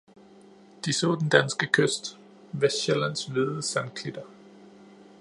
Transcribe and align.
De 0.85 0.93
så 0.93 1.15
den 1.19 1.29
danske 1.29 1.67
kyst, 1.73 2.17
vestjyllands 2.51 3.25
hvide 3.25 3.61
sandklitter 3.61 4.23